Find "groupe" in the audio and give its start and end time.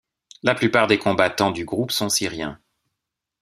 1.63-1.91